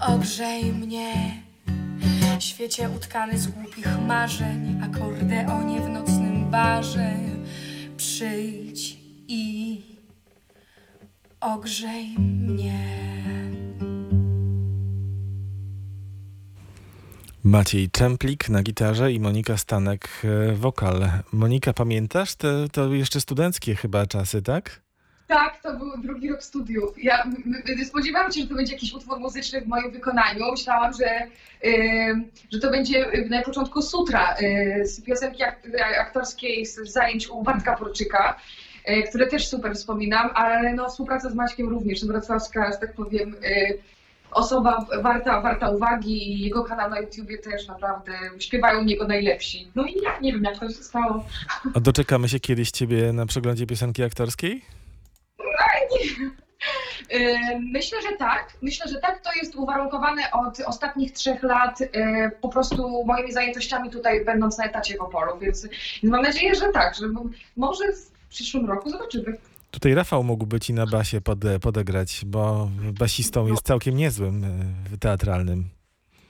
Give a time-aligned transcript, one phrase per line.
[0.00, 1.42] Ogrzej mnie,
[2.40, 7.14] świecie utkany z głupich marzeń, akordeonie w nocnym barze.
[7.96, 8.98] Przyjdź
[9.28, 9.82] i
[11.40, 13.08] ogrzej mnie.
[17.44, 21.10] Maciej Czemplik na gitarze i Monika Stanek e, wokal.
[21.32, 22.36] Monika, pamiętasz?
[22.36, 24.87] To, to jeszcze studenckie chyba czasy, tak?
[25.28, 27.04] Tak, to był drugi rok studiów.
[27.04, 27.24] Ja
[27.88, 30.50] spodziewałam się, że to będzie jakiś utwór muzyczny w moim wykonaniu.
[30.50, 31.26] Myślałam, że,
[32.52, 34.36] że to będzie y, na początku sutra
[34.80, 35.66] y, z piosenki ak-
[36.00, 38.36] aktorskiej z zajęć u Bartka Porczyka,
[38.90, 43.36] y, które też super wspominam, ale no, współpraca z Maćkiem również, Wrocławska, że tak powiem,
[44.30, 49.70] osoba warta, warta uwagi i jego kanał na YouTubie też naprawdę śpiewają niego najlepsi.
[49.74, 51.24] No i ja nie wiem, jak to się stało.
[51.74, 54.62] A doczekamy się kiedyś ciebie na przeglądzie piosenki aktorskiej?
[57.10, 58.52] Yy, Myślę, że tak.
[58.62, 59.20] Myślę, że tak.
[59.20, 61.86] To jest uwarunkowane od ostatnich trzech lat yy,
[62.40, 65.68] po prostu moimi zajętościami tutaj, będąc na etacie w Opolu, więc
[66.02, 67.06] mam nadzieję, że tak, że
[67.56, 69.36] może w przyszłym roku zobaczymy.
[69.70, 74.98] Tutaj Rafał mógł być i na basie pode, podegrać, bo basistą jest całkiem niezłym e,
[74.98, 75.77] teatralnym.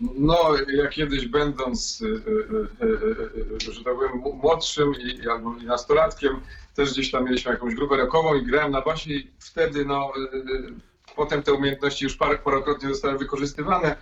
[0.00, 6.40] No, ja kiedyś będąc, y, y, y, że tak powiem, młodszym i, albo i nastolatkiem,
[6.74, 10.12] też gdzieś tam mieliśmy jakąś grupę rockową i grałem na basie i wtedy, no,
[11.16, 13.96] potem te umiejętności już parę, parokrotnie zostały wykorzystywane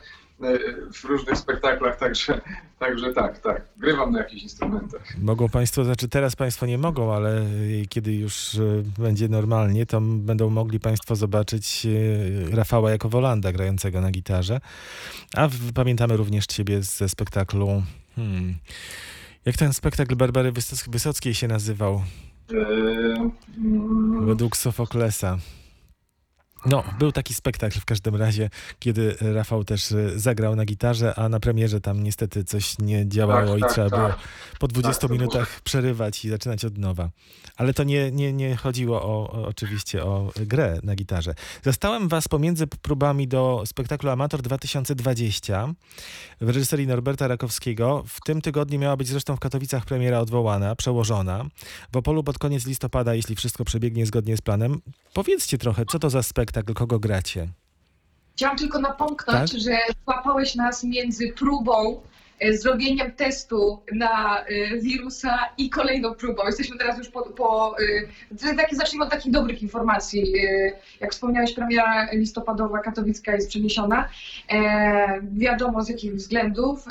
[0.95, 2.41] w różnych spektaklach, także,
[2.79, 5.03] także tak, tak, grywam na jakichś instrumentach.
[5.19, 7.47] Mogą Państwo, znaczy teraz Państwo nie mogą, ale e,
[7.89, 8.61] kiedy już e,
[8.99, 11.87] będzie normalnie, to będą mogli Państwo zobaczyć
[12.53, 14.61] e, Rafała jako Wolanda grającego na gitarze.
[15.37, 17.83] A pamiętamy również Ciebie ze spektaklu.
[18.17, 18.55] Hmm,
[19.45, 22.03] jak ten spektakl Barbary Wysoc- Wysockiej się nazywał?
[22.51, 25.39] Mm, Według Sofoklesa.
[26.71, 31.29] No, był taki spektakl w każdym razie, kiedy Rafał też e, zagrał na gitarze, a
[31.29, 33.99] na premierze tam niestety coś nie działało Tak, i tak, trzeba tak.
[34.01, 34.13] było
[34.59, 35.19] po 20 to było.
[35.21, 37.11] minutach przerywać i zaczynać od nowa.
[37.57, 41.35] Ale to nie, nie, nie chodziło o, o, oczywiście o grę na gitarze.
[41.63, 45.69] Zastałem was pomiędzy próbami do spektaklu Amator 2020
[46.41, 48.05] w reżyserii Norberta Rakowskiego.
[48.07, 51.45] W tym tygodniu miała być zresztą w Katowicach premiera odwołana, przełożona.
[51.93, 54.81] W Opolu pod koniec listopada, jeśli wszystko przebiegnie zgodnie z planem.
[55.17, 57.49] Powiedzcie trochę, co to za spektakl, kogo gracie?
[58.37, 59.61] Chciałam tylko napomknąć, Tak?
[59.61, 62.01] że złapałeś nas między próbą,
[62.41, 64.45] e, zrobieniem testu na e,
[64.81, 66.47] wirusa i kolejną próbą.
[66.47, 67.23] Jesteśmy teraz już po...
[67.23, 70.35] po e, to taki, zacznijmy od takich dobrych informacji.
[71.01, 74.09] Jak wspomniałeś, premiera listopadowa katowicka jest przeniesiona.
[75.23, 76.85] Wiadomo z jakich względów,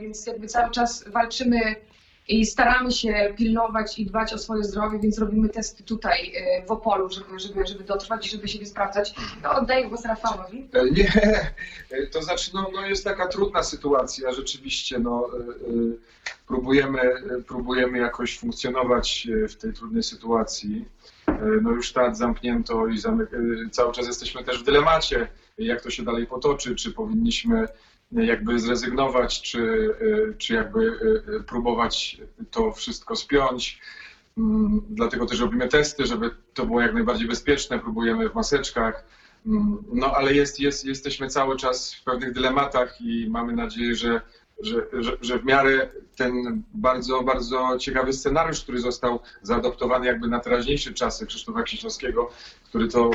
[0.00, 1.76] więc jakby cały czas walczymy
[2.28, 6.70] i staramy się pilnować i dbać o swoje zdrowie, więc robimy testy tutaj e, w
[6.70, 9.14] Opolu, żeby, żeby, żeby dotrwać i żeby siebie sprawdzać.
[9.42, 10.68] No, oddaję głos Rafałowi.
[10.72, 11.12] E, Nie,
[11.90, 15.30] e, to znaczy, no, no jest taka trudna sytuacja, rzeczywiście, no,
[16.46, 17.00] próbujemy,
[17.46, 20.84] próbujemy jakoś funkcjonować w tej trudnej sytuacji.
[21.62, 22.98] No już teatr zamknięto i
[23.70, 27.68] cały czas jesteśmy też w dylemacie, jak to się dalej potoczy, czy powinniśmy
[28.12, 29.94] jakby zrezygnować, czy,
[30.30, 32.20] e, czy jakby e, e, próbować
[32.50, 33.80] to wszystko spiąć.
[34.38, 39.04] Mm, Dlatego też robimy testy, żeby to było jak najbardziej bezpieczne, próbujemy w maseczkach.
[39.46, 44.20] Mm, No ale jest, jest, jesteśmy cały czas w pewnych dylematach i mamy nadzieję, że,
[44.60, 50.40] że, że, że w miarę ten bardzo, bardzo ciekawy scenariusz, który został zaadoptowany jakby na
[50.40, 52.30] teraźniejsze czasy Krzysztofa Kieślowskiego,
[52.64, 53.10] który to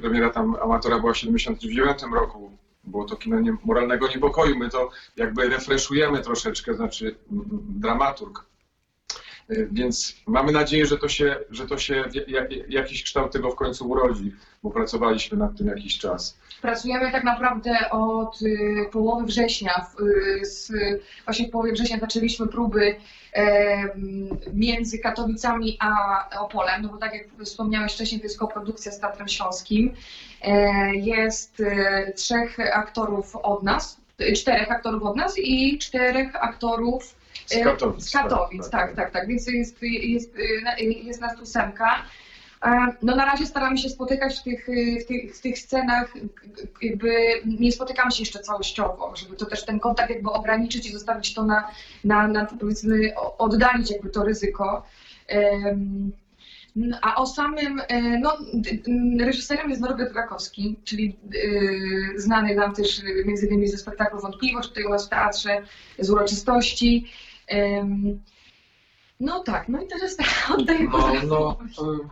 [0.00, 2.63] premiera tam amatora była w 79 roku.
[2.86, 4.58] Było to kino nie, moralnego niepokoju.
[4.58, 7.16] My to jakby refreshujemy troszeczkę, znaczy
[7.80, 8.44] dramaturg.
[9.50, 12.04] Y, Więc mamy nadzieję, że to się, że to się
[12.68, 14.32] jakiś kształt tego w końcu urodzi,
[14.62, 16.38] bo pracowaliśmy nad tym jakiś czas.
[16.62, 19.86] Pracujemy tak naprawdę od y, połowy września.
[20.40, 20.72] Y, z,
[21.24, 22.96] właśnie w połowie września zaczęliśmy próby
[24.52, 29.28] między Katowicami a Opolem, no bo tak jak wspomniałeś wcześniej, to jest koprodukcja z Teatrem
[29.28, 29.94] Śląskim.
[30.42, 31.62] E, Jest
[32.16, 34.00] trzech aktorów od nas,
[34.36, 37.14] czterech aktorów od nas i czterech aktorów
[37.46, 38.04] Z Katowic.
[38.04, 39.28] z Katowic, tak, tak, tak.
[39.28, 40.34] Więc jest, jest,
[41.04, 42.02] jest nas tu semka.
[42.64, 44.66] E, No na razie staramy się spotykać w tych,
[45.04, 46.14] w tych, w tych scenach,
[46.82, 47.10] jakby
[47.46, 51.44] nie spotykamy się jeszcze całościowo, żeby to też ten kontakt jakby ograniczyć i zostawić to
[51.44, 51.68] na,
[52.04, 54.82] na, na powiedzmy oddalić jakby to ryzyko.
[55.28, 56.10] N-
[57.02, 58.36] A o samym, e, no
[59.20, 61.16] reżyserem jest Norbert Rakowski, czyli
[62.16, 65.62] e, znany nam też e, między innymi ze spektaklu Wątpliwość, tutaj u nas w teatrze,
[65.98, 67.12] z uroczystości.
[69.20, 70.26] No tak, no i teraz tak
[70.58, 70.88] oddaję
[71.26, 72.08] No, no.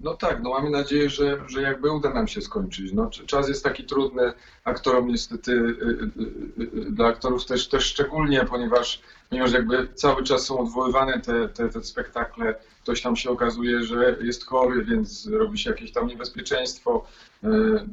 [0.00, 2.92] No tak, no mamy nadzieję, że, że jakby uda nam się skończyć.
[2.92, 4.32] No, czas jest taki trudny
[4.64, 9.00] aktorom niestety, y, y, y, dla aktorów też, też szczególnie, ponieważ,
[9.30, 14.16] ponieważ jakby cały czas są odwoływane te, te, te spektakle, ktoś tam się okazuje, że
[14.20, 17.06] jest chory, więc robi się jakieś tam niebezpieczeństwo,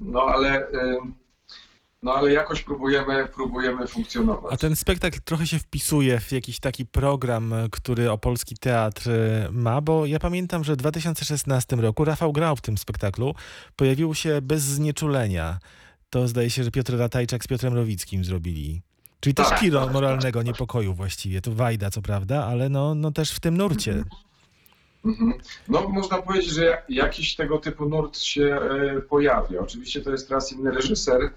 [0.02, 0.68] no ale,
[2.04, 4.54] no ale jakoś próbujemy, próbujemy funkcjonować.
[4.54, 9.82] A ten spektakl trochę się wpisuje w jakiś taki program, który Opolski Teatr e, ma,
[9.82, 13.36] bo ja pamiętam, że w 2016 roku Rafał grał w tym spektaklu,
[13.76, 15.60] pojawił się bez znieczulenia.
[16.10, 18.82] To zdaje się, że Piotr Ratajczak z Piotrem Rowickim zrobili.
[19.20, 21.42] Czyli też Tak, kino tak, moralnego niepokoju właściwie.
[21.42, 24.04] To Wajda, co prawda, ale no, no też w tym nurcie.
[25.06, 25.34] Mhm.
[25.68, 28.60] No, można powiedzieć, że jakiś tego typu nurt się
[28.98, 29.60] e, pojawia.
[29.60, 31.30] Oczywiście to jest teraz inny reżyser,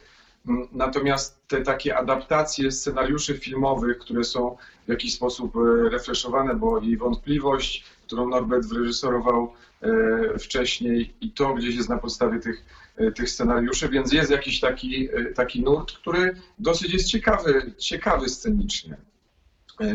[0.73, 4.57] natomiast te takie adaptacje scenariuszy filmowych, które są
[4.87, 9.53] w jakiś sposób e, refreszowane, bo i wątpliwość, którą Norbert wyreżyserował
[9.83, 12.65] e, wcześniej, i to gdzieś jest na podstawie tych,
[12.97, 18.97] e, tych scenariuszy, więc jest jakiś taki, taki nurt, który dosyć jest ciekawy, ciekawy scenicznie.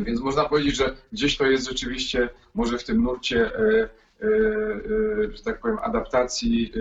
[0.04, 3.52] Więc można powiedzieć, że gdzieś to jest rzeczywiście może w tym nurcie,
[5.34, 6.72] że tak powiem, adaptacji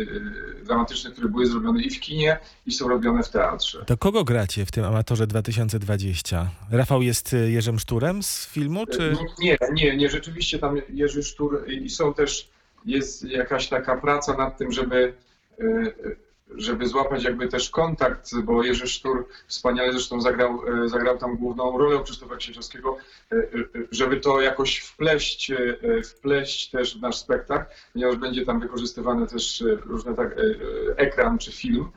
[0.60, 3.84] e, dramatycznych, które były zrobione i w kinie, i są robione w teatrze.
[3.84, 6.50] To kogo gracie w tym Amatorze 2020?
[6.70, 9.16] Rafał jest e, Jerzym Szturem z filmu, czy...
[9.38, 12.48] Nie, nie, nie, rzeczywiście tam Jerzy Sztur i są też,
[12.84, 15.14] jest jakaś taka praca nad tym, żeby,
[15.60, 15.64] e,
[16.50, 21.78] żeby złapać jakby też kontakt, bo Jerzy Sztur wspaniale zresztą zagrał, e, zagrał tam główną
[21.78, 22.96] rolę Krzysztofa Księżowskiego,
[23.32, 23.42] e, e,
[23.90, 25.52] żeby to jakoś wpleść,
[26.04, 30.36] wpleść też w nasz spektakl, ponieważ będzie tam wykorzystywany też różne tak,
[30.96, 31.90] ekran czy film.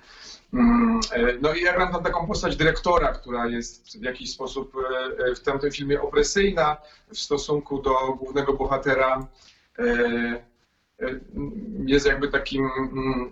[0.53, 0.99] Mm,
[1.41, 4.73] No i ja gram tam taką postać dyrektora, która jest w jakiś sposób
[5.35, 6.77] w tamtym filmie opresyjna
[7.13, 9.27] w stosunku do głównego bohatera.
[11.85, 13.31] Jest jakby takim, mm,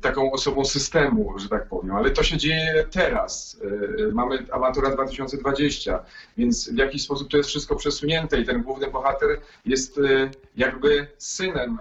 [0.00, 3.60] taką osobą systemu, że tak powiem, ale to się dzieje teraz.
[4.08, 6.04] E, Mamy Amatora 2020,
[6.36, 11.06] więc w jakiś sposób to jest wszystko przesunięte i ten główny bohater jest e, jakby
[11.18, 11.78] synem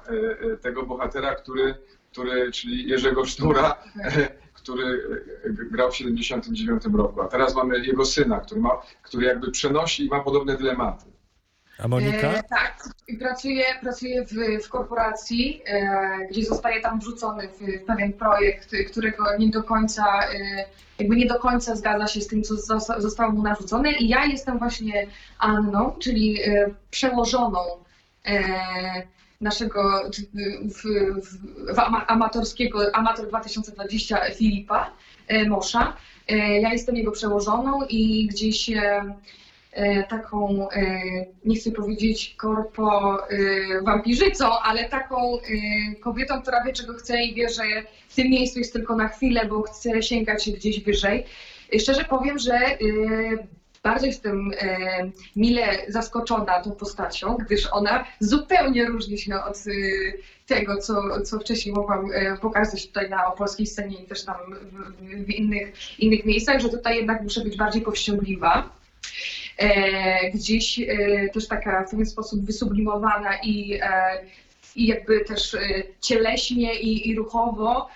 [0.53, 1.75] e, tego bohatera, który,
[2.11, 3.75] który czyli Jerzego Sztura,
[4.53, 5.01] który
[5.71, 10.09] grał w 79 roku, a teraz mamy jego syna, który, ma, który jakby przenosi i
[10.09, 11.14] ma podobne dylematy.
[11.79, 12.27] A Monika?
[12.33, 12.89] E, tak,
[13.19, 15.89] pracuję, pracuję w, w korporacji, e,
[16.31, 20.65] gdzie zostaje tam wrzucony w, w pewien projekt, którego nie do końca, e,
[20.99, 23.91] jakby nie do końca zgadza się z tym, co zosta- zostało mu narzucone.
[23.91, 25.07] I ja jestem właśnie
[25.39, 27.59] Anną, czyli e, przełożoną
[28.25, 28.43] e,
[29.41, 34.91] naszego w, w, w ama- amatorskiego, Amator 2020 Filipa
[35.27, 35.97] e, Mosza.
[36.29, 38.69] E, Ja jestem jego przełożoną i gdzieś
[40.09, 41.01] taką, e,
[41.45, 43.37] nie chcę powiedzieć korpo e,
[43.81, 45.39] wampirzycą, ale taką e,
[45.95, 47.63] kobietą, która wie czego chce i wie, że
[48.09, 51.25] w tym miejscu jest tylko na chwilę, bo chce sięgać gdzieś wyżej.
[51.75, 52.77] E, Szczerze powiem, że e,
[53.85, 54.77] bardzo jestem e,
[55.35, 59.71] mile zaskoczona tą postacią, gdyż ona zupełnie różni się od e,
[60.47, 64.35] tego, co, co wcześniej mogłam e, pokazać tutaj na polskiej scenie i też tam
[64.71, 68.69] w, w innych, innych miejscach, że tutaj jednak muszę być bardziej powściągliwa.
[69.57, 70.85] E, gdzieś e,
[71.33, 74.19] też taka w pewien sposób wysublimowana i, e,
[74.75, 75.57] i jakby też
[76.01, 77.89] cieleśnie i, i ruchowo,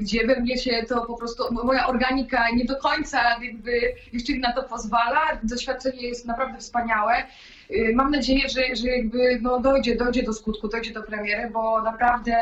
[0.00, 3.80] gdzie we mnie się to po prostu, moja organika nie do końca jakby
[4.12, 5.20] jeszcze na to pozwala.
[5.42, 7.14] Doświadczenie jest naprawdę wspaniałe.
[7.94, 12.36] Mam nadzieję, że, że jakby no dojdzie, dojdzie do skutku, dojdzie do premiery, bo naprawdę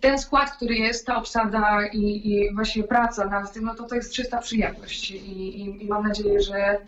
[0.00, 3.94] ten skład, który jest, ta obsada i, i właśnie praca nad tym, no to to
[3.94, 6.78] jest czysta przyjemność i, i, i mam nadzieję, że,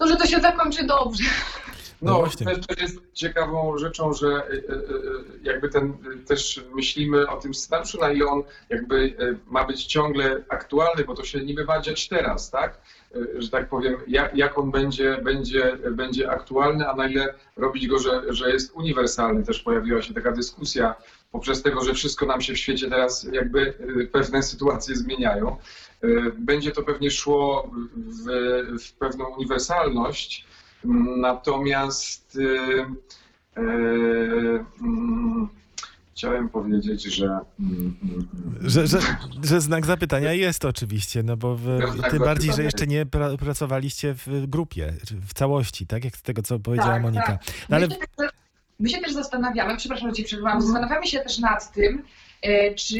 [0.00, 1.24] no, że to się zakończy dobrze.
[2.02, 2.46] No No, właśnie.
[2.46, 4.52] też, jest ciekawą rzeczą, że e, e, e,
[5.42, 5.92] jakby ten
[6.26, 11.24] też myślimy o tym scenariuszu, na ile on jakby ma być ciągle aktualny, bo to
[11.24, 12.80] się niby ma dziać teraz, tak?
[13.36, 17.86] E, Że tak powiem, jak, jak on będzie, będzie, będzie aktualny, a na ile robić
[17.86, 19.44] go, że, że jest uniwersalny.
[19.44, 20.94] Też pojawiła się taka dyskusja
[21.32, 25.56] poprzez tego, że wszystko nam się w świecie teraz jakby e, pewne sytuacje zmieniają.
[26.02, 26.08] E,
[26.38, 28.26] Będzie to pewnie szło w,
[28.84, 30.46] w pewną uniwersalność,
[31.16, 32.38] Natomiast
[36.16, 37.26] chciałem powiedzieć, że.
[37.26, 38.98] mm, mm, mm, Że, że,
[39.44, 41.62] że znak zapytania jest oczywiście, no bo w,
[41.94, 44.92] Znak tym bardziej, że jeszcze nie pra, pracowaliście w grupie,
[45.26, 46.04] w całości, tak?
[46.04, 47.26] Jak z tego, co powiedziała Tak, Monika.
[47.26, 47.40] tak.
[47.68, 48.30] No ale My, się też,
[48.80, 52.02] my się też zastanawiamy, przepraszam, że ci przerwałam, zastanawiamy się też nad tym,
[52.42, 52.96] e, czy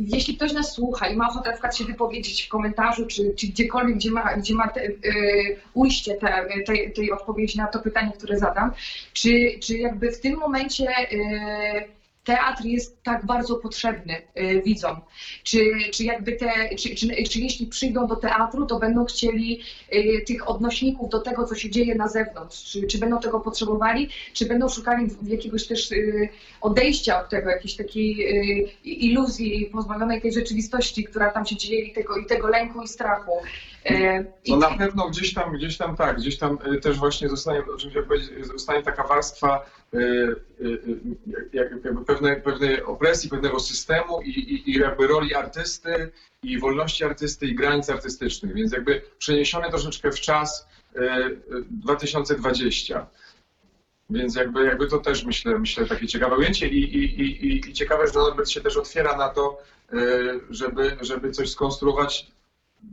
[0.00, 3.46] jeśli ktoś nas słucha i ma ochotę na przykład się wypowiedzieć w komentarzu, czy, czy
[3.46, 4.90] gdziekolwiek, gdzie ma, gdzie ma te, e,
[5.74, 8.72] ujście te, tej, tej odpowiedzi na to pytanie, które zadam,
[9.12, 11.97] czy, czy jakby w tym momencie e,
[12.28, 15.00] teatr jest tak bardzo potrzebny y, widzom.
[15.42, 15.58] Czy,
[15.92, 19.60] czy jakby te, czy, czy, czy jeśli przyjdą do teatru, to będą chcieli
[19.92, 24.08] y, tych odnośników do tego, co się dzieje na zewnątrz, czy, czy będą tego potrzebowali,
[24.32, 26.28] czy będą szukali jakiegoś też y,
[26.60, 28.08] odejścia od tego, jakiejś takiej
[28.84, 33.32] iluzji pozbawionej tej rzeczywistości, która tam się dzieje i tego, i tego lęku i strachu.
[34.44, 37.60] I- No na pewno gdzieś tam, gdzieś tam tak, gdzieś tam y, też właśnie zostanie,
[37.74, 37.90] o czym
[38.52, 39.66] zostanie taka warstwa
[41.52, 46.10] jak- jakby pewnej, pewnej opresji, pewnego systemu i, i, i jakby roli artysty
[46.42, 50.66] i wolności artysty i granic artystycznych, więc jakby przeniesione troszeczkę w czas
[50.96, 51.40] y, y,
[51.70, 53.06] 2020.
[54.10, 58.06] Więc jakby, jakby to też myślę, myślę takie ciekawe ujęcie i, i, i, i- ciekawe,
[58.06, 59.58] że Norbert się też otwiera na to,
[60.50, 62.26] żeby, żeby coś skonstruować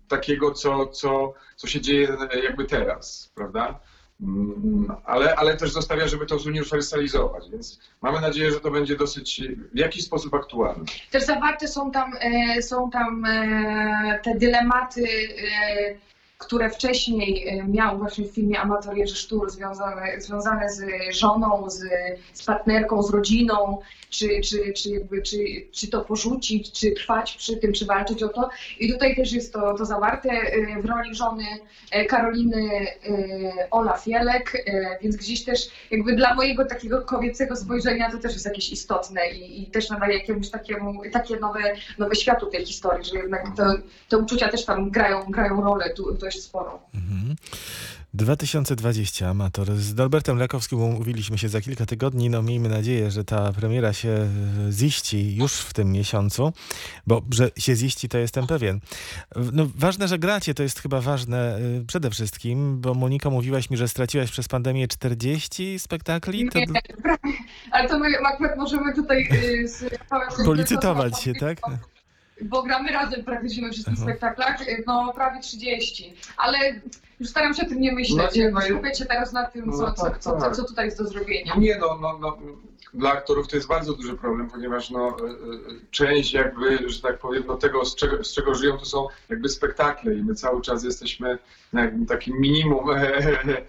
[0.07, 3.79] takiego, co, co, co się dzieje jakby teraz, prawda?
[4.21, 9.41] Mm, Ale, ale też zostawia, żeby to zuniwersalizować, więc mamy nadzieję, że to będzie dosyć
[9.73, 10.85] w jakiś sposób aktualne.
[11.11, 15.95] Też zawarte są tam, e, są tam e, te dylematy, e,
[16.37, 20.83] które wcześniej e, miał właśnie w filmie Amator Jerzy Sztur związane, związane z
[21.15, 21.79] żoną, z,
[22.33, 25.37] z partnerką, z rodziną, czy, czy, czy, jakby, czy,
[25.71, 28.49] czy to porzucić, czy trwać przy tym, czy walczyć o to.
[28.79, 31.45] I tutaj też jest to, to zawarte e, w roli żony
[31.91, 32.87] e, Karoliny e,
[33.71, 35.59] Ola Fielek, e, więc gdzieś też
[35.91, 40.17] jakby dla mojego takiego kobiecego spojrzenia to też jest jakieś istotne i, i też nadaje
[40.17, 43.63] jakiemuś takiemu, takie nowe, nowe światło tej historii, że jednak to,
[44.09, 46.79] te uczucia też tam grają, grają rolę tu, dość sporą.
[46.93, 47.35] Mhm.
[48.13, 49.71] 2020 Amator.
[49.75, 52.29] Z Norbertem Rakowskim umówiliśmy się za kilka tygodni.
[52.29, 54.27] No miejmy nadzieję, że ta premiera się e,
[54.71, 56.53] ziści już w tym miesiącu,
[57.07, 58.79] bo że się ziści to jestem pewien.
[59.53, 63.77] No, ważne, że gracie, to jest chyba ważne y, przede wszystkim, bo Monika mówiłaś mi,
[63.77, 66.49] że straciłaś przez pandemię 40 spektakli.
[66.49, 67.33] To Nie, prawie.
[67.71, 69.85] Ale to my akurat możemy tutaj y, z
[70.45, 71.57] policytować się, tak?
[72.41, 76.13] Bo gramy razem praktycznie we wszystkich spektaklach, y, no prawie 30.
[76.37, 76.57] Ale
[77.19, 78.35] już staram się o tym nie myśleć.
[78.35, 80.55] No nie, no Skupiać się teraz na tym, co, No co, tak, co, co, tak.
[80.55, 81.53] co tutaj jest do zrobienia.
[81.55, 82.37] No nie, no, no, no,
[82.95, 87.19] dla aktorów to jest bardzo duży problem, ponieważ no, y, y, część jakby, że tak
[87.19, 90.61] powiem, no, tego, z czego, z czego żyją, to są jakby spektakle i my cały
[90.61, 91.37] czas jesteśmy
[91.73, 93.63] na takim minimum, e, e,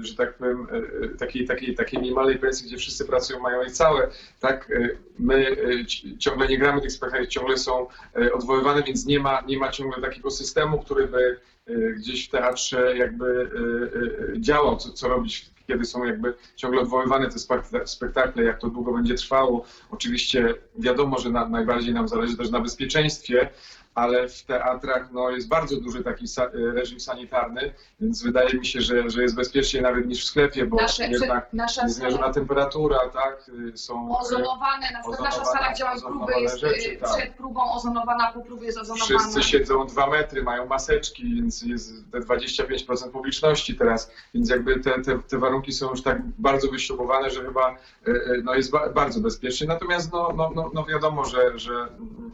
[0.00, 0.66] że tak powiem,
[1.04, 4.10] e, takiej, takiej, takiej minimalnej pensji, gdzie wszyscy pracują, mają je całe.
[4.40, 9.06] Tak, e, my e, ci- ciągle nie gramy tych spektakli, ciągle są e, odwoływane, więc
[9.06, 14.34] nie ma, nie ma ciągle takiego systemu, który by e, gdzieś w teatrze jakby e,
[14.34, 18.68] e, działał, co, co robić, kiedy są jakby ciągle odwoływane te spekta- spektakle, jak to
[18.68, 19.64] długo będzie trwało.
[19.90, 23.50] Oczywiście wiadomo, że na, najbardziej nam zależy też na bezpieczeństwie,
[23.98, 28.80] ale w teatrach no, jest bardzo duży taki sa- reżim sanitarny, więc wydaje mi się,
[28.80, 33.50] że, że jest bezpieczniej nawet niż w sklepie, bo Nasze, jednak nasza sala temperatura, tak,
[33.74, 34.18] y, są...
[34.18, 37.16] ozonowane, na przykład nasza sala, mamy próby, jest rzeczy, y, tak.
[37.16, 39.18] przed próbą ozonowana, po próbie jest ozonowana.
[39.18, 45.02] Wszyscy siedzą dwa metry, mają maseczki, więc jest te 25% publiczności teraz, więc jakby te,
[45.02, 48.88] te, te warunki są już tak bardzo wyśrubowane, że chyba e, e, no jest ba,
[48.88, 49.66] bardzo bezpiecznie.
[49.66, 52.32] Natomiast no, no, no, no wiadomo, że, że mm,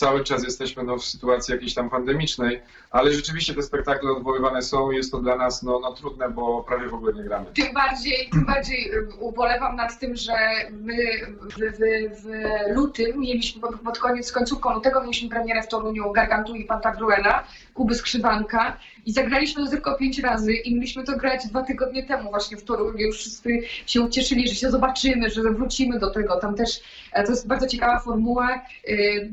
[0.00, 4.90] cały czas jesteśmy no, w sytuacji jakiejś tam pandemicznej, ale rzeczywiście te spektakle odwoływane są
[4.90, 7.46] i jest to dla nas no, no, trudne, bo prawie w ogóle nie gramy.
[7.54, 10.32] Tym bardziej, tym bardziej y, ubolewam nad tym, że
[10.70, 10.96] my
[11.40, 12.26] w, w, w
[12.74, 18.76] lutym mieliśmy, pod, koniec, końcówką lutego mieliśmy premierę w Toruniu Gargantu i Pantagruela, Kuby Skrzywanka
[19.06, 22.64] i zagraliśmy to tylko pięć razy i mieliśmy to grać dwa tygodnie temu właśnie w
[22.64, 22.98] Toruniu.
[22.98, 26.40] Już wszyscy się ucieszyli, że się zobaczymy, że wrócimy do tego.
[26.40, 26.80] Tam też,
[27.12, 29.32] e, to jest bardzo ciekawa formuła, y,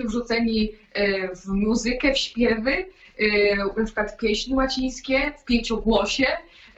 [0.00, 2.86] zostaliśmy wrzuceni y, w muzykę, w śpiewy,
[3.20, 6.26] y, na przykład pieśni łacińskie w pięciogłosie,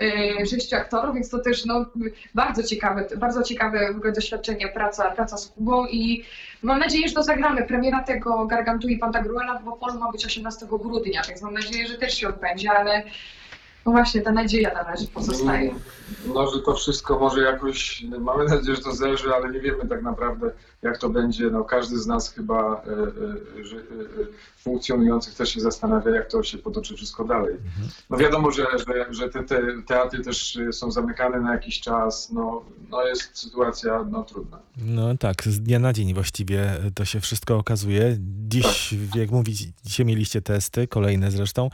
[0.00, 1.86] e, sześciu aktorów, więc to też no,
[2.34, 6.24] bardzo ciekawe, bardzo ciekawe doświadczenie, praca, praca z Kubą i
[6.62, 7.62] mam nadzieję, że to zagramy.
[7.62, 11.94] Premiera tego Gargantu i Pantagruela w Opolu ma być 18 grudnia, więc mam nadzieję, że
[11.94, 13.02] też się odbędzie, ale
[13.86, 15.74] no właśnie ta nadzieja na razie pozostaje.
[16.34, 20.02] No, że to wszystko może jakoś, mamy nadzieję, że to zależy, ale nie wiemy tak
[20.02, 20.50] naprawdę,
[20.82, 21.50] jak to będzie.
[21.50, 22.82] No, każdy z nas chyba
[23.62, 23.82] że, e, e,
[24.56, 27.56] funkcjonujących też się zastanawia, jak to się potoczy wszystko dalej.
[28.10, 32.30] No wiadomo, że, że, że te, te teatry też są zamykane na jakiś czas.
[32.32, 34.58] No, no jest sytuacja no, trudna.
[34.76, 38.16] No tak, z dnia na dzień właściwie to się wszystko okazuje.
[38.48, 41.70] Dziś, jak mówicie, mieliście testy, kolejne zresztą.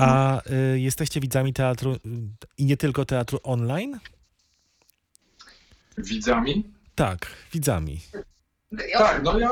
[0.00, 0.40] A
[0.74, 1.96] y, jesteście widzami teatru
[2.58, 3.98] i nie tylko teatru online?
[5.98, 6.64] Widzami?
[6.94, 8.00] Tak, widzami.
[8.98, 9.48] Tak, no ja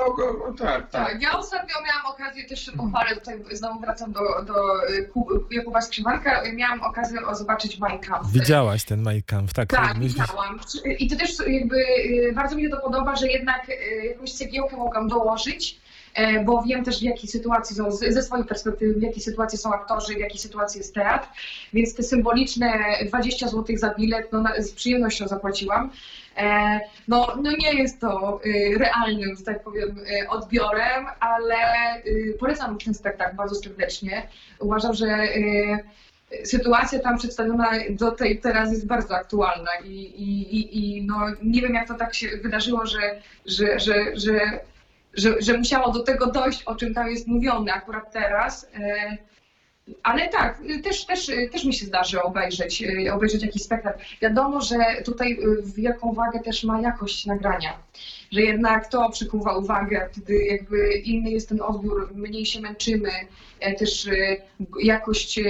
[0.58, 0.90] tak, tak.
[0.90, 5.28] Tak, ja ostatnio miałam okazję też się pochwalę, tutaj znowu wracam do, do y, Ku-
[5.50, 8.30] Jakuba Skrzywanka, miałam okazję zobaczyć Kampf.
[8.32, 9.68] Widziałaś ten Mike Camp, tak?
[9.68, 10.60] Tak, My- widziałam.
[10.98, 14.76] I to też jakby y, bardzo mi się to podoba, że jednak y, jakąś cegiełkę
[14.76, 15.80] mogłam dołożyć,
[16.45, 20.14] bo wiem też w jakiej sytuacji są, ze swojej perspektywy, w jakiej sytuacji są aktorzy,
[20.14, 21.28] w jakiej sytuacji jest teatr,
[21.73, 22.73] więc te symboliczne
[23.07, 25.90] 20 zł za bilet, no z przyjemnością zapłaciłam.
[26.37, 31.57] E, No, no nie jest to y, realnym, że tak powiem, y, odbiorem, ale
[32.07, 34.28] y, polecam ten spektakl bardzo serdecznie.
[34.59, 35.28] Uważam, że
[36.45, 41.62] sytuacja tam przedstawiona do tej teraz jest bardzo aktualna i, i, i, i no, nie
[41.62, 44.61] wiem jak to tak się wydarzyło, że, że, że, że,
[45.14, 48.66] że, że musiało do tego dojść, o czym tam jest mówione akurat teraz.
[48.75, 49.16] E,
[50.02, 53.99] Ale tak, też, też, też mi się zdarzy obejrzeć, y, obejrzeć jakiś spektakl.
[54.23, 57.73] Wiadomo, że tutaj y, wielką wagę też ma jakość nagrania,
[58.33, 63.11] że jednak to przykuwa uwagę, wtedy jakby inny jest ten odbiór, mniej się męczymy,
[63.61, 64.09] e, też
[64.83, 65.40] jakość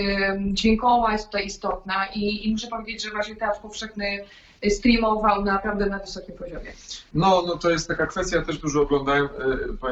[0.52, 4.24] dźwiękowa jest tutaj istotna i, i muszę powiedzieć, że właśnie Teatr Powszechny
[4.70, 6.72] streamował naprawdę na wysokim poziomie.
[7.14, 9.88] No, no to jest taka kwestia, ja też dużo oglądałem e,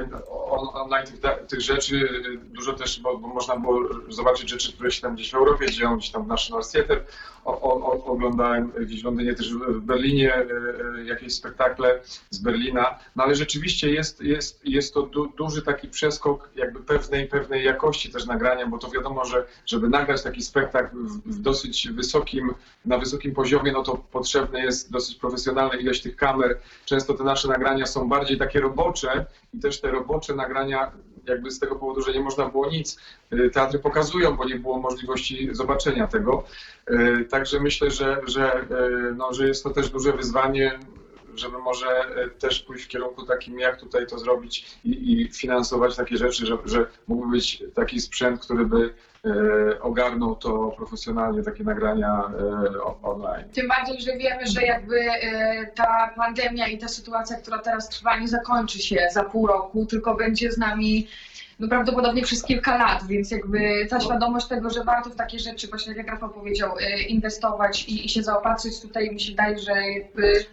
[0.75, 5.03] online tych, tych rzeczy, e, dużo też, bo, bo można było zobaczyć rzeczy, które się
[5.03, 7.05] tam gdzieś w Europie dzieją, gdzieś tam w National Theatre,
[7.45, 10.47] o, o, oglądałem gdzieś w Londynie, też w Berlinie e,
[11.05, 12.01] jakieś spektakle
[12.31, 17.27] z Berlina, no ale rzeczywiście jest, jest, jest to du, duży taki przeskok jakby pewnej,
[17.27, 21.89] pewnej jakości też nagrania, bo to wiadomo, że żeby nagrać taki spektakl w, w dosyć
[21.89, 27.25] wysokim, na wysokim poziomie, no to potrzebne jest dosyć profesjonalna ilość tych kamer, często te
[27.25, 30.93] nasze nagrania są bardziej takie robocze i też te robocze nagrania
[31.27, 33.01] jakby z tego powodu, że nie można było nic,
[33.33, 36.45] y, teatry pokazują, bo nie było możliwości zobaczenia tego.
[36.91, 40.79] Y, Także myślę, że, że, y, no, że jest to też duże wyzwanie,
[41.35, 41.87] żeby może
[42.39, 46.59] też pójść w kierunku takim, jak tutaj to zrobić i, i finansować takie rzeczy, że,
[46.65, 48.95] że mógłby być taki sprzęt, który by
[49.81, 52.23] ogarnął to profesjonalnie, takie nagrania
[52.83, 53.49] o- online.
[53.55, 58.19] Tym bardziej, że wiemy, że jakby e, ta pandemia i ta sytuacja, która teraz trwa,
[58.19, 61.07] nie zakończy się za pół roku, tylko będzie z nami
[61.59, 65.69] no, prawdopodobnie przez kilka lat, więc jakby ta świadomość tego, że warto w takie rzeczy,
[65.69, 69.73] właśnie jak Rafał powiedział, e, inwestować i, i się zaopatrzyć, tutaj mi się daje, że
[69.73, 70.45] jakby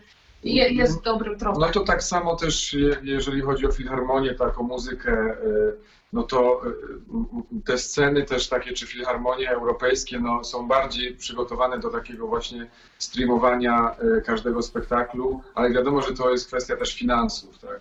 [0.55, 1.61] je, jest dobrym tropem.
[1.61, 5.75] No to tak samo też, je- jeżeli chodzi o filharmonię, tak o muzykę, y,
[6.13, 11.89] no to y, te sceny też takie, czy filharmonie europejskie, no są bardziej przygotowane do
[11.89, 12.67] takiego właśnie
[12.99, 17.79] streamowania y, każdego spektaklu, ale wiadomo, że to jest kwestia też finansów, tak?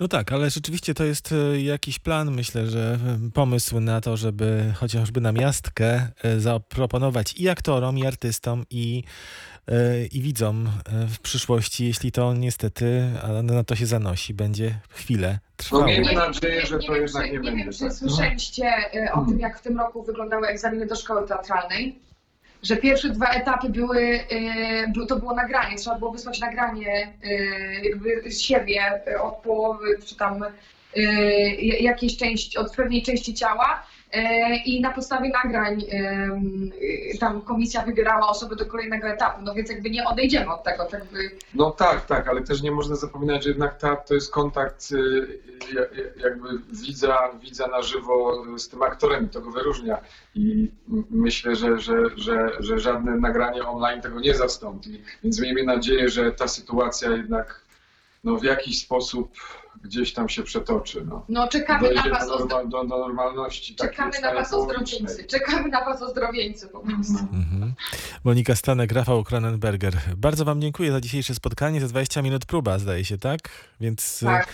[0.00, 2.98] No tak, ale rzeczywiście to jest jakiś plan, myślę, że
[3.34, 9.04] pomysł na to, żeby chociażby na miastkę zaproponować i aktorom, i artystom, i,
[10.12, 15.38] i widzom e, w przyszłości, jeśli to niestety, a na to się zanosi, będzie chwilę
[15.56, 15.82] trwało.
[15.82, 17.92] No miejmy nadzieję, że to jednak nie będzie czy tak.
[17.92, 21.98] słyszeliście e, o tym, jak w tym roku wyglądały egzaminy do szkoły teatralnej.
[22.62, 27.34] Że pierwsze dwa etapy były, e, był- to było nagranie, trzeba było wysłać nagranie e,
[27.88, 30.42] jakby z siebie e, od połowy, czy tam
[30.96, 31.02] e,
[31.60, 33.99] jakiejś części, od pewnej części ciała e,
[34.64, 35.96] i na podstawie nagrań e,
[37.14, 40.84] e, tam komisja wybierała osoby do kolejnego etapu, no więc jakby nie odejdziemy od tego,
[40.84, 44.92] tak jakby No tak, tak, ale też nie można zapominać, że jednak to jest kontakt
[44.92, 45.38] y,
[45.74, 49.98] ja- ja- jakby widza, widza na żywo z tym aktorem to go wyróżnia.
[50.34, 50.70] I
[51.10, 55.02] myślę, że, że, że, że żadne nagranie online tego nie zastąpi.
[55.22, 57.60] Więc miejmy nadzieję, że ta sytuacja jednak
[58.24, 59.32] no, w jakiś sposób
[59.80, 61.04] gdzieś tam się przetoczy.
[61.08, 61.24] No.
[61.28, 63.74] no czekamy na Dojdzie was do, o norma, do, do normalności.
[63.74, 65.24] takiej Czekamy na was ozdrowieńcy.
[65.24, 67.18] Czekamy na was ozdrowieńcy po prostu.
[67.32, 67.72] Mhm.
[68.24, 69.94] Monika Stanek, Rafał Kronenberger.
[70.16, 71.80] Bardzo wam dziękuję za dzisiejsze spotkanie.
[71.80, 73.40] Za 20 minut próba, zdaje się, tak?
[73.80, 74.48] Więc e, Tak.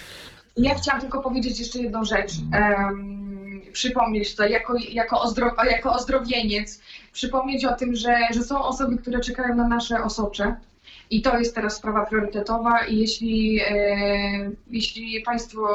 [0.56, 2.32] Ja chciałam tylko powiedzieć jeszcze jedną rzecz.
[2.52, 6.80] Em, przypomnieć to jako, jako, ozdro, jako ozdrowieniec,
[7.12, 10.56] przypomnieć o tym, że, że są osoby, które czekają na nasze osocze.
[11.10, 15.68] I to jest teraz sprawa priorytetowa i jeśli, e, jeśli Państwo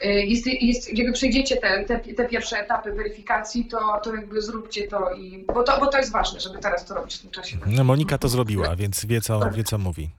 [0.00, 4.88] e, jest, jest, jakby przejdziecie te, te, te pierwsze etapy weryfikacji, to, to jakby zróbcie
[4.88, 7.56] to, i, bo, to, bo to jest ważne, żeby teraz to robić w tym czasie.
[7.66, 10.10] no, Monika to zrobiła, więc wie co, wie, co mówi.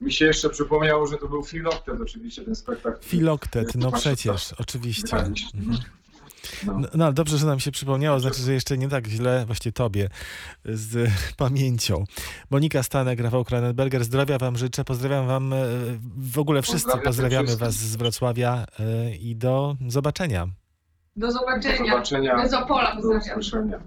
[0.00, 3.02] Mi się jeszcze przypomniało, że to był Filoktet oczywiście ten spektakl.
[3.02, 5.16] Filoktet, no przecież, oczywiście.
[5.16, 5.78] Mhm.
[6.66, 6.78] No.
[6.78, 10.08] No, no dobrze, że nam się przypomniało, znaczy, że jeszcze nie tak źle, właśnie tobie,
[10.64, 12.04] z pamięcią.
[12.50, 15.56] Monika Stanek, Rafał Kronenberger, zdrowia wam życzę, pozdrawiam wam, e,
[16.16, 20.46] w ogóle wszyscy Pozdrawiam pozdrawiamy was z Wrocławia e, i do zobaczenia.
[21.16, 21.90] Do Do zobaczenia.
[21.90, 22.48] zobaczenia.
[22.48, 23.38] Do Opola Do pozdrawiam.
[23.38, 23.80] usłyszenia.